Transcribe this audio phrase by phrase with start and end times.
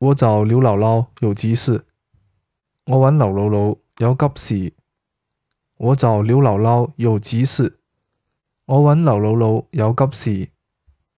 [0.00, 1.84] 我找刘姥姥有急事。
[2.86, 4.72] 我揾刘姥姥有急事。
[5.76, 7.80] 我找刘姥姥有急事。
[8.66, 10.57] 我揾刘姥姥有急事。